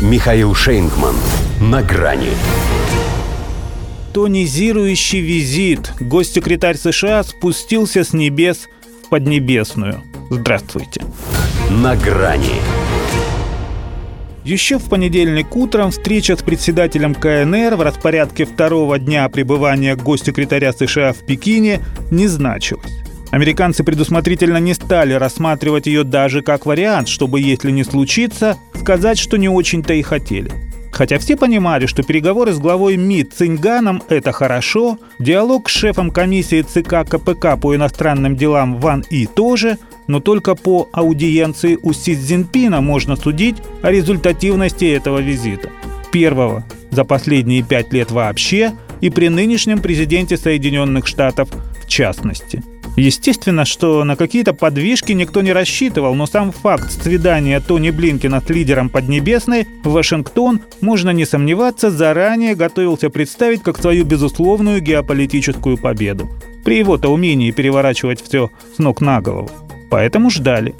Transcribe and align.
Михаил 0.00 0.54
Шейнгман. 0.54 1.14
На 1.60 1.82
грани. 1.82 2.30
Тонизирующий 4.14 5.20
визит. 5.20 5.92
Госсекретарь 6.00 6.78
США 6.78 7.22
спустился 7.22 8.02
с 8.02 8.14
небес 8.14 8.68
в 9.04 9.10
Поднебесную. 9.10 10.00
Здравствуйте. 10.30 11.02
На 11.68 11.96
грани. 11.96 12.62
Еще 14.42 14.78
в 14.78 14.88
понедельник 14.88 15.54
утром 15.54 15.90
встреча 15.90 16.34
с 16.34 16.42
председателем 16.42 17.14
КНР 17.14 17.76
в 17.76 17.82
распорядке 17.82 18.46
второго 18.46 18.98
дня 18.98 19.28
пребывания 19.28 19.96
госсекретаря 19.96 20.72
США 20.72 21.12
в 21.12 21.26
Пекине 21.26 21.80
не 22.10 22.26
значилась. 22.26 22.90
Американцы 23.30 23.84
предусмотрительно 23.84 24.58
не 24.58 24.74
стали 24.74 25.12
рассматривать 25.12 25.86
ее 25.86 26.02
даже 26.02 26.42
как 26.42 26.66
вариант, 26.66 27.08
чтобы, 27.08 27.40
если 27.40 27.70
не 27.70 27.84
случится, 27.84 28.58
сказать, 28.74 29.18
что 29.18 29.36
не 29.36 29.48
очень-то 29.48 29.94
и 29.94 30.02
хотели. 30.02 30.50
Хотя 30.90 31.18
все 31.18 31.36
понимали, 31.36 31.86
что 31.86 32.02
переговоры 32.02 32.52
с 32.52 32.58
главой 32.58 32.96
МИД 32.96 33.32
Цинганом– 33.32 34.02
это 34.08 34.32
хорошо, 34.32 34.98
диалог 35.20 35.70
с 35.70 35.72
шефом 35.72 36.10
комиссии 36.10 36.62
ЦК 36.62 37.08
КПК 37.08 37.56
по 37.56 37.74
иностранным 37.76 38.36
делам 38.36 38.78
Ван 38.78 39.04
И 39.10 39.26
тоже, 39.26 39.78
но 40.08 40.18
только 40.18 40.56
по 40.56 40.88
аудиенции 40.92 41.78
у 41.80 41.92
Си 41.92 42.16
Цзиньпина 42.16 42.80
можно 42.80 43.14
судить 43.14 43.56
о 43.82 43.92
результативности 43.92 44.86
этого 44.86 45.18
визита. 45.18 45.70
Первого 46.10 46.64
за 46.90 47.04
последние 47.04 47.62
пять 47.62 47.92
лет 47.92 48.10
вообще 48.10 48.72
и 49.00 49.08
при 49.08 49.28
нынешнем 49.28 49.78
президенте 49.78 50.36
Соединенных 50.36 51.06
Штатов 51.06 51.48
в 51.80 51.86
частности– 51.86 52.64
Естественно, 52.96 53.64
что 53.64 54.04
на 54.04 54.16
какие-то 54.16 54.52
подвижки 54.52 55.12
никто 55.12 55.42
не 55.42 55.52
рассчитывал, 55.52 56.14
но 56.14 56.26
сам 56.26 56.52
факт 56.52 56.90
свидания 56.90 57.60
Тони 57.60 57.90
Блинкина 57.90 58.40
с 58.40 58.48
лидером 58.50 58.88
Поднебесной 58.88 59.66
в 59.84 59.92
Вашингтон, 59.92 60.60
можно 60.80 61.10
не 61.10 61.24
сомневаться, 61.24 61.90
заранее 61.90 62.54
готовился 62.54 63.10
представить 63.10 63.62
как 63.62 63.78
свою 63.78 64.04
безусловную 64.04 64.80
геополитическую 64.80 65.78
победу. 65.78 66.28
При 66.64 66.78
его-то 66.78 67.08
умении 67.08 67.52
переворачивать 67.52 68.22
все 68.22 68.50
с 68.74 68.78
ног 68.78 69.00
на 69.00 69.20
голову. 69.20 69.50
Поэтому 69.90 70.30
ждали. 70.30 70.74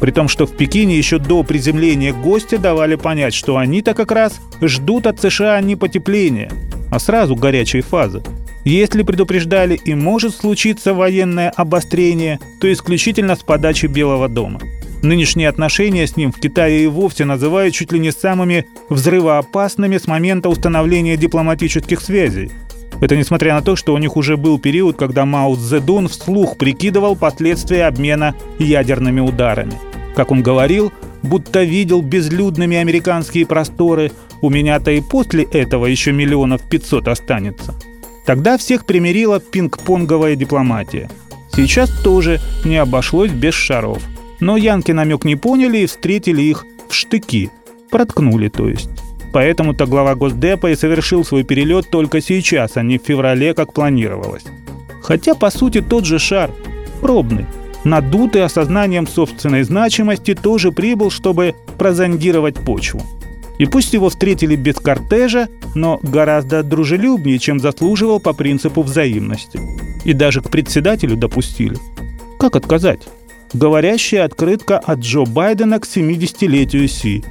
При 0.00 0.12
том, 0.12 0.28
что 0.28 0.46
в 0.46 0.56
Пекине 0.56 0.96
еще 0.96 1.18
до 1.18 1.42
приземления 1.42 2.12
гостя 2.12 2.58
давали 2.58 2.94
понять, 2.94 3.34
что 3.34 3.58
они-то 3.58 3.94
как 3.94 4.12
раз 4.12 4.40
ждут 4.62 5.06
от 5.06 5.20
США 5.20 5.60
не 5.60 5.76
потепления, 5.76 6.50
а 6.90 6.98
сразу 6.98 7.36
горячей 7.36 7.82
фазы. 7.82 8.22
Если 8.64 9.02
предупреждали 9.02 9.74
и 9.82 9.94
может 9.94 10.34
случиться 10.34 10.92
военное 10.92 11.50
обострение, 11.50 12.38
то 12.60 12.70
исключительно 12.70 13.36
с 13.36 13.40
подачи 13.40 13.86
Белого 13.86 14.28
дома. 14.28 14.60
Нынешние 15.02 15.48
отношения 15.48 16.06
с 16.06 16.16
ним 16.16 16.30
в 16.30 16.38
Китае 16.38 16.84
и 16.84 16.86
вовсе 16.86 17.24
называют 17.24 17.74
чуть 17.74 17.90
ли 17.90 17.98
не 17.98 18.12
самыми 18.12 18.66
взрывоопасными 18.90 19.96
с 19.96 20.06
момента 20.06 20.50
установления 20.50 21.16
дипломатических 21.16 22.02
связей. 22.02 22.50
Это 23.00 23.16
несмотря 23.16 23.54
на 23.54 23.62
то, 23.62 23.76
что 23.76 23.94
у 23.94 23.98
них 23.98 24.16
уже 24.16 24.36
был 24.36 24.58
период, 24.58 24.96
когда 24.98 25.24
Мао 25.24 25.54
Цзэдун 25.54 26.08
вслух 26.08 26.58
прикидывал 26.58 27.16
последствия 27.16 27.86
обмена 27.86 28.34
ядерными 28.58 29.20
ударами. 29.20 29.72
Как 30.14 30.30
он 30.30 30.42
говорил, 30.42 30.92
будто 31.22 31.62
видел 31.62 32.02
безлюдными 32.02 32.76
американские 32.76 33.46
просторы, 33.46 34.12
у 34.42 34.50
меня-то 34.50 34.90
и 34.90 35.00
после 35.00 35.44
этого 35.44 35.86
еще 35.86 36.12
миллионов 36.12 36.68
пятьсот 36.68 37.08
останется. 37.08 37.74
Тогда 38.24 38.58
всех 38.58 38.84
примирила 38.84 39.40
пинг-понговая 39.40 40.36
дипломатия. 40.36 41.10
Сейчас 41.54 41.90
тоже 41.90 42.40
не 42.64 42.76
обошлось 42.76 43.30
без 43.30 43.54
шаров. 43.54 44.02
Но 44.40 44.56
янки 44.56 44.92
намек 44.92 45.24
не 45.24 45.36
поняли 45.36 45.78
и 45.78 45.86
встретили 45.86 46.42
их 46.42 46.64
в 46.88 46.94
штыки. 46.94 47.50
Проткнули, 47.90 48.48
то 48.48 48.68
есть. 48.68 48.90
Поэтому-то 49.32 49.86
глава 49.86 50.14
Госдепа 50.14 50.70
и 50.70 50.76
совершил 50.76 51.24
свой 51.24 51.44
перелет 51.44 51.88
только 51.90 52.20
сейчас, 52.20 52.76
а 52.76 52.82
не 52.82 52.98
в 52.98 53.02
феврале, 53.02 53.54
как 53.54 53.72
планировалось. 53.72 54.44
Хотя, 55.02 55.34
по 55.34 55.50
сути, 55.50 55.80
тот 55.80 56.04
же 56.04 56.18
шар. 56.18 56.50
Пробный. 57.00 57.46
Надутый 57.84 58.44
осознанием 58.44 59.06
собственной 59.06 59.62
значимости 59.62 60.34
тоже 60.34 60.70
прибыл, 60.72 61.10
чтобы 61.10 61.54
прозондировать 61.78 62.56
почву. 62.56 63.02
И 63.60 63.66
пусть 63.66 63.92
его 63.92 64.08
встретили 64.08 64.56
без 64.56 64.76
кортежа, 64.76 65.48
но 65.74 66.00
гораздо 66.02 66.62
дружелюбнее, 66.62 67.38
чем 67.38 67.60
заслуживал 67.60 68.18
по 68.18 68.32
принципу 68.32 68.82
взаимности. 68.82 69.60
И 70.02 70.14
даже 70.14 70.40
к 70.40 70.48
председателю 70.48 71.14
допустили. 71.14 71.76
Как 72.38 72.56
отказать? 72.56 73.02
Говорящая 73.52 74.24
открытка 74.24 74.78
от 74.78 75.00
Джо 75.00 75.26
Байдена 75.26 75.78
к 75.78 75.84
70-летию 75.84 76.88
Си. 76.88 77.22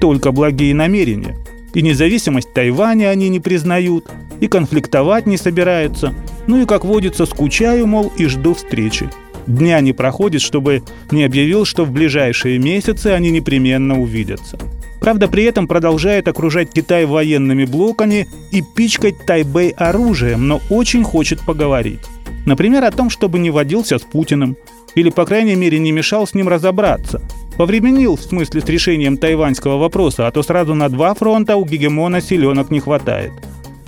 Только 0.00 0.32
благие 0.32 0.74
намерения. 0.74 1.36
И 1.72 1.82
независимость 1.82 2.52
Тайваня 2.52 3.10
они 3.10 3.28
не 3.28 3.38
признают, 3.38 4.10
и 4.40 4.48
конфликтовать 4.48 5.26
не 5.26 5.36
собираются. 5.36 6.12
Ну 6.48 6.62
и, 6.62 6.66
как 6.66 6.84
водится, 6.84 7.26
скучаю, 7.26 7.86
мол, 7.86 8.12
и 8.16 8.26
жду 8.26 8.54
встречи. 8.54 9.08
Дня 9.46 9.78
не 9.78 9.92
проходит, 9.92 10.42
чтобы 10.42 10.82
не 11.12 11.22
объявил, 11.22 11.64
что 11.64 11.84
в 11.84 11.92
ближайшие 11.92 12.58
месяцы 12.58 13.08
они 13.08 13.30
непременно 13.30 14.00
увидятся. 14.00 14.58
Правда, 15.00 15.28
при 15.28 15.44
этом 15.44 15.68
продолжает 15.68 16.28
окружать 16.28 16.72
Китай 16.72 17.04
военными 17.04 17.64
блоками 17.64 18.26
и 18.50 18.62
пичкать 18.62 19.24
Тайбэй 19.26 19.70
оружием, 19.70 20.48
но 20.48 20.60
очень 20.70 21.04
хочет 21.04 21.40
поговорить. 21.40 22.00
Например, 22.44 22.84
о 22.84 22.90
том, 22.90 23.10
чтобы 23.10 23.38
не 23.38 23.50
водился 23.50 23.98
с 23.98 24.02
Путиным, 24.02 24.56
или, 24.94 25.10
по 25.10 25.26
крайней 25.26 25.56
мере, 25.56 25.78
не 25.78 25.92
мешал 25.92 26.26
с 26.26 26.34
ним 26.34 26.48
разобраться. 26.48 27.20
Повременил, 27.58 28.16
в 28.16 28.22
смысле, 28.22 28.60
с 28.60 28.64
решением 28.66 29.18
тайваньского 29.18 29.76
вопроса, 29.76 30.26
а 30.26 30.30
то 30.30 30.42
сразу 30.42 30.74
на 30.74 30.88
два 30.88 31.14
фронта 31.14 31.56
у 31.56 31.64
гегемона 31.64 32.20
силенок 32.20 32.70
не 32.70 32.80
хватает. 32.80 33.32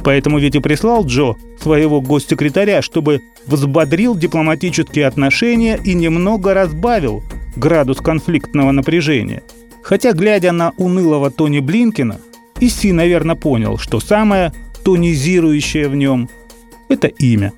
Поэтому 0.04 0.38
ведь 0.38 0.54
и 0.54 0.60
прислал 0.60 1.04
Джо 1.04 1.34
своего 1.60 2.00
госсекретаря, 2.00 2.82
чтобы 2.82 3.20
взбодрил 3.46 4.14
дипломатические 4.14 5.06
отношения 5.06 5.78
и 5.82 5.94
немного 5.94 6.54
разбавил 6.54 7.22
градус 7.56 7.98
конфликтного 7.98 8.70
напряжения– 8.72 9.42
Хотя, 9.82 10.12
глядя 10.12 10.52
на 10.52 10.72
унылого 10.76 11.30
Тони 11.30 11.60
Блинкина, 11.60 12.20
Иси, 12.60 12.92
наверное, 12.92 13.36
понял, 13.36 13.78
что 13.78 14.00
самое 14.00 14.52
тонизирующее 14.84 15.88
в 15.88 15.94
нем– 15.94 16.28
это 16.88 17.06
имя. 17.06 17.52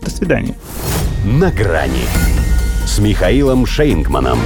До 0.00 0.10
свидания. 0.10 0.54
На 1.24 1.50
грани 1.50 2.06
с 2.86 2.98
Михаилом 2.98 3.66
Шейнгманом. 3.66 4.38